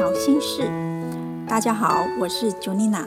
[0.00, 0.62] 乔心事。
[1.46, 3.04] 大家好，我是 Junina。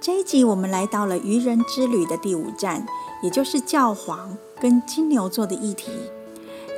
[0.00, 2.86] 这一集我们来到了愚人之旅的第五站，
[3.24, 5.90] 也就是教皇跟金牛座的议题。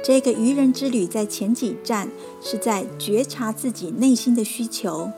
[0.02, 2.08] 这个愚人之旅在前几站
[2.40, 5.10] 是在觉察自己内心的需求，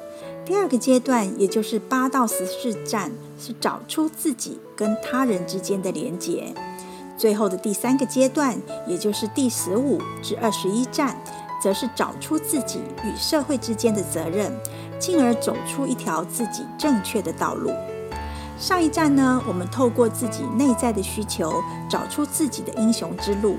[0.45, 6.53] 第二个阶段，也就是八到十四站，是找出自己跟他人之间的连结。
[7.17, 11.17] 最后的第三个阶段，也就是第十五至二十一站，
[11.67, 14.53] 则是找出自己与社会之间的责任，
[15.01, 17.73] 进而走出一条自己正确的道路。
[18.57, 21.61] 上一站呢，我们透过自己内在的需求，
[21.91, 23.57] 找出自己的英雄之路；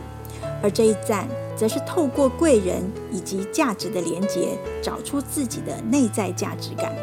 [0.64, 2.82] 而这一站，则是透过贵人
[3.12, 6.96] 以及价值的连结，找出自己的内在价值感。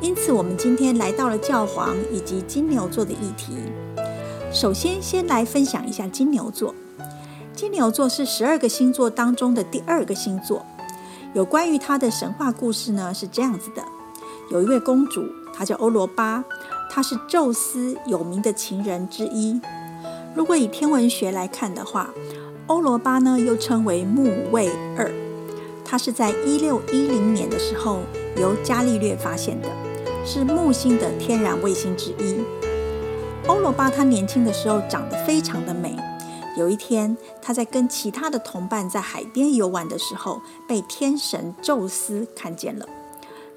[0.00, 3.56] 因此，我们今天来到了教皇以及金牛座的议题。
[4.52, 6.72] 首先，先来分享一下金牛座。
[7.54, 10.64] 金牛座是十二个星座当中的第二个星座。
[11.34, 13.82] 有关于它的神话故事呢，是这样子的：
[14.50, 16.44] 有一位公主，她叫欧罗巴，
[16.90, 19.60] 她是宙斯有名的情人之一。
[20.34, 22.10] 如果以天文学来看的话，
[22.66, 25.10] 欧罗巴呢又称为木卫二，
[25.84, 28.00] 它是在一六一零年的时候
[28.36, 29.68] 由伽利略发现的，
[30.24, 32.36] 是木星的天然卫星之一。
[33.46, 35.96] 欧罗巴她年轻的时候长得非常的美。
[36.56, 42.86] 有一天，他在跟其他的同伴在海边游玩的时候，被天神宙斯看见了。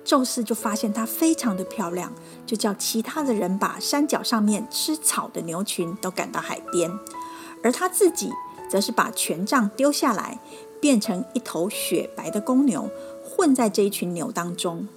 [0.06, 2.14] 宙斯就发现她非常的漂亮，
[2.46, 6.92] 就叫其他的人把山脚上面吃草的牛群都赶到海边，
[7.64, 8.32] 而他自己
[8.70, 10.40] 则是把权杖丢下来，
[10.80, 12.90] 变成一头雪白的公牛，
[13.24, 14.88] 混在这一群牛当中。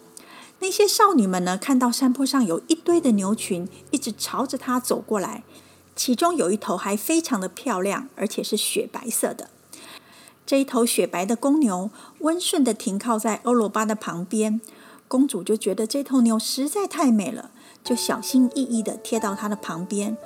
[0.60, 1.56] 那些少女们呢？
[1.56, 5.42] 看到山坡上有一堆的牛群，一直朝着他走过来。
[5.98, 9.50] 其中有一头还非常的漂亮，而且是雪白色的。
[10.46, 14.60] 这一头雪白的公牛温顺的停靠在欧罗巴的旁边。
[15.08, 17.50] 公主就觉得这头牛实在太美了，
[17.82, 20.16] 就小心翼翼的贴到它的旁边，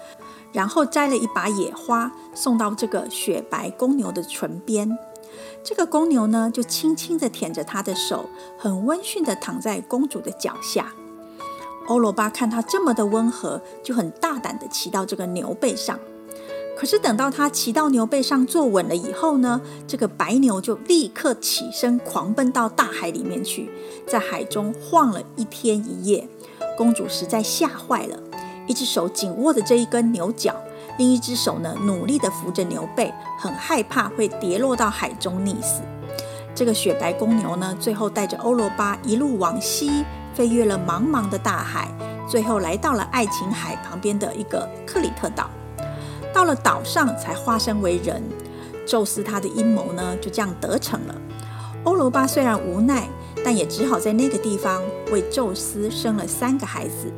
[0.53, 4.99] 然后摘了一把野花送到这个雪白公牛的唇边。
[5.65, 8.29] 这个公牛呢，就轻轻地舔着她的手，
[8.59, 10.93] 很温驯地躺在公主的脚下。
[11.93, 15.99] 欧罗巴看他这么的温和，就很大胆地骑到这个牛背上。
[16.75, 23.71] 可是等到他骑到牛背上坐稳了以后呢，这个白牛就立刻起身狂奔到大海里面去，
[24.07, 26.27] 在海中晃了一天一夜。
[26.79, 28.19] 公主实在吓坏了，
[28.67, 30.57] 一只手紧握着这一根牛角。
[30.99, 35.83] 另一只手呢，努力地扶着牛背，很害怕会跌落到海中溺死。
[36.55, 40.05] 这个雪白公牛呢，最后带着欧罗巴一路往西，
[40.35, 41.89] 飞越了茫茫的大海，
[42.29, 45.51] 最后来到了爱琴海旁边的一个克里特岛。
[46.33, 48.23] 到了岛上，才化身为人。
[48.87, 51.15] 宙斯他的阴谋呢，就这样得逞了。
[51.85, 53.09] 欧罗巴虽然无奈，
[53.45, 57.13] 但也只好在那个地方为宙斯生了三个孩子，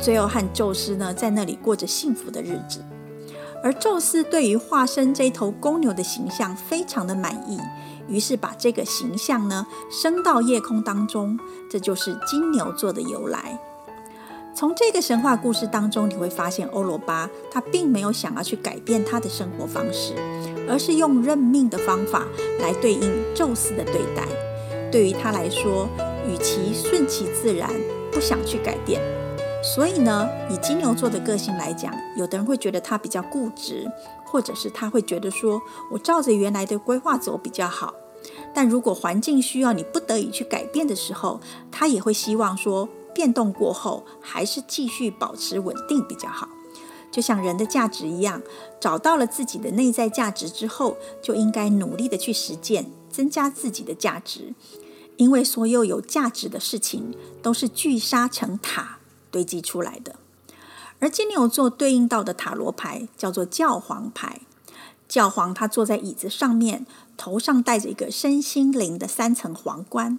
[0.00, 2.84] 最后和宙斯呢，在那里过着幸福的日子。
[3.62, 7.58] 而宙斯对于化身这头公牛的形象非常的满意，
[8.08, 11.38] 于是把这个形象呢升到夜空当中，
[11.70, 13.58] 这就是金牛座的由来。
[14.54, 20.14] 从这个神话故事当中，你会发现欧罗巴他并没有想要去改变他的生活方式，
[20.68, 22.26] 而是用认命的方法
[22.60, 24.28] 来对应宙斯的对待。
[24.90, 25.88] 对于他来说，
[26.28, 27.70] 与其顺其自然，
[28.12, 29.00] 不想去改变。
[29.62, 33.88] 所以呢，以金牛座的个性来讲，有的人会觉得他比较固执，
[34.26, 37.94] 或者是他会觉得说我照着原来的规划走比较好。
[38.52, 41.40] 但如果环境需要你不得已去改变的时候，
[41.70, 46.48] 他也会希望说变动过后还是继续保持稳定比较好。
[47.12, 48.42] 就像人的价值一样，
[48.80, 54.54] 找到了自己的内在价值之后，就应该努力的去实践，增加自己的价值。
[55.18, 58.98] 因为所有有价值的事情都是聚沙成塔。
[59.32, 60.14] 堆积出来的，
[61.00, 64.42] 而金牛座对应到的塔罗牌叫做教皇牌。
[65.08, 66.86] 教皇他坐在椅子上面，
[67.16, 70.18] 头上戴着一个身心灵的三层皇冠。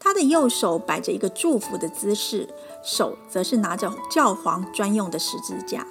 [0.00, 2.48] 他的右手摆着一个祝福的姿势，
[2.82, 5.86] 手则是拿着教皇专用的十字架。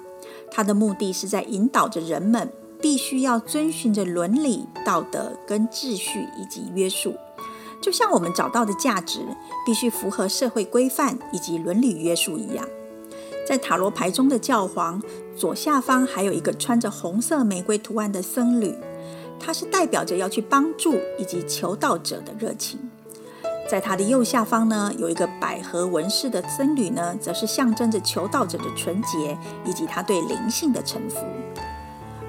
[0.50, 7.14] 他的目的是在引导着人们，必须要遵循着伦理、道德跟秩序以及约束。
[7.82, 9.18] 就像我们找到的价值
[9.66, 12.64] 必须符合社会规范以及伦理约束一样，
[13.46, 15.02] 在塔罗牌中的教皇
[15.36, 18.74] 左下方还有一个穿着红色玫瑰图案的僧侣，
[19.40, 22.78] 它是代表着要去帮助以及求道者的热情。
[23.68, 31.16] 在他的右下方呢，有一个百合纹饰的僧侣呢，则是象征着求道者的纯洁以及他对灵性的臣服。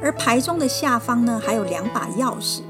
[0.02, 2.62] 而牌中的下方呢，还有两把钥匙。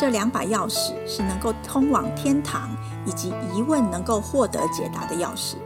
[0.00, 2.74] 这两把钥匙是能够通往天堂，
[3.04, 5.56] 以及疑问能够获得解答的钥匙。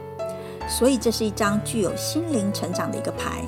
[0.67, 3.45] 所以，这是一张具有心灵成长的一个牌，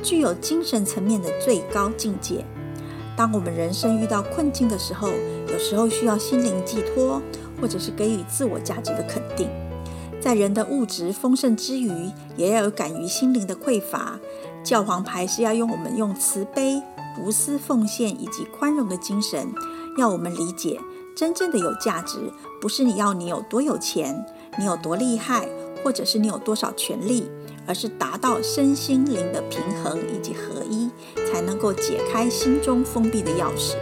[0.00, 2.44] 具有精神层面的最高境界。
[3.16, 5.08] 当我们人生遇到困境的时候，
[5.48, 7.20] 有时候需要心灵寄托，
[7.60, 9.50] 或者是给予自我价值的肯定。
[10.20, 14.16] 在人的物质丰盛之余，也要有敢于心灵的匮乏。
[14.62, 16.80] 教皇牌是要用我们用慈悲、
[17.20, 19.52] 无私奉献以及宽容的精神，
[19.98, 20.80] 要我们理解
[21.16, 22.18] 真正的有价值，
[22.60, 24.24] 不是你要你有多有钱，
[24.56, 25.48] 你有多厉害，
[25.82, 27.28] 或者是你有多少权利，
[27.66, 30.88] 而是达到身心灵的平衡以及合一，
[31.30, 33.74] 才能够解开心中封闭的钥匙。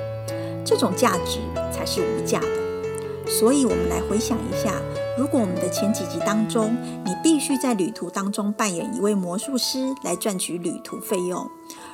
[0.64, 1.38] 这种价值
[1.70, 3.28] 才是无价的。
[3.28, 4.80] 所以，我们来回想一下。
[5.18, 11.50] 如果我们的前几集当中，你必须在旅途当中扮演一位魔术师来赚取旅途费用，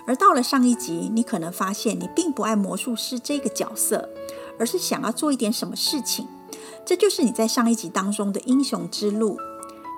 [0.06, 4.08] 而到了上一集，你可能发现你并不爱魔术师这个角色，
[4.58, 6.26] 而是想要做一点什么事情。
[6.84, 9.38] 这就是你在上一集当中的英雄之路，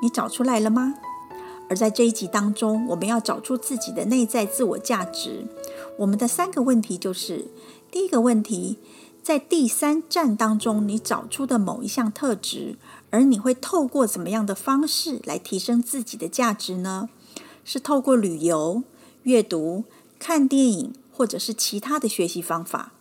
[0.03, 0.95] 你找出来了吗？
[1.71, 5.47] 而在这一集当中，我们要找出自己的内在自我价值。
[5.99, 7.47] 我们的三个问题就是：
[7.91, 8.77] 第一个问题，
[9.23, 12.77] 在第三站当中，你找出的某一项特质。
[13.11, 17.09] 而你会透过怎么样的方式来提升自己的价值呢？
[17.65, 18.83] 是透过旅游、
[19.25, 19.85] 阅读、
[20.19, 22.93] 看电影，或者是其他的学习方法？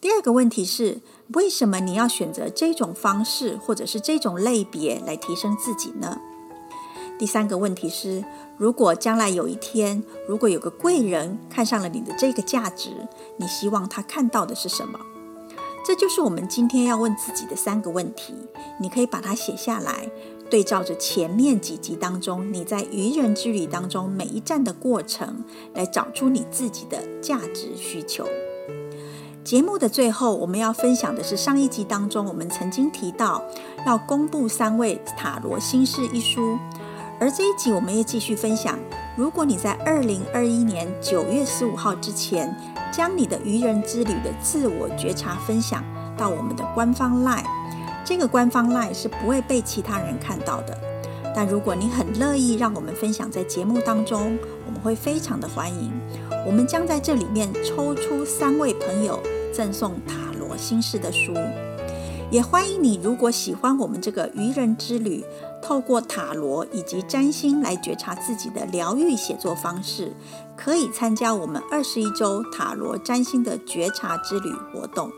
[0.00, 1.00] 第二个问题是，
[1.34, 6.18] 为什么你要选择这种方式，或者是这种类别来提升自己呢？
[7.18, 8.24] 第三个问题是，
[8.56, 12.90] 如果将来有一天，如果有个贵人看上了你的这个价值，
[13.36, 14.98] 你希望他看到的是什么？
[15.86, 18.34] 这就是我们今天要问自己的三个问题，
[18.80, 20.10] 你可以把它写下来，
[20.54, 25.42] 对照着前面几集当中你在愚人之旅当中每一站的过程，
[25.74, 28.24] 来找出你自己的价值需求。
[29.42, 33.42] 节目的最后，我们要分享的是上一集当中我们曾经提到
[33.84, 36.56] 要公布三位塔罗心事一书，
[37.18, 38.78] 而这一集我们也继续分享，
[39.16, 42.56] 如果你在二零二一年九月十五号之前。
[42.92, 45.82] 将你的愚人之旅的自我觉察分享
[46.16, 47.42] 到我们的官方 LINE，
[48.04, 50.78] 这个官方 LINE 是不会被其他人看到的。
[51.34, 55.90] 但如果你很乐意让我们分享在节目当中，我们会非常的欢迎。
[56.46, 59.18] 我们将在这里面抽出三位朋友
[59.52, 61.34] 赠送塔罗心事的书。
[62.30, 65.24] 也欢迎你，如果喜欢我们这个愚人之旅，
[65.62, 70.12] 透过塔罗以及占星来觉察自己的疗愈写作方式，
[70.56, 75.10] 可以参加我们二十一周塔罗占星的觉察之旅活动。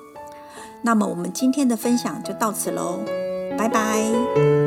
[0.83, 3.01] 那么，我们今天的分享就到此喽，
[3.59, 4.66] 拜拜。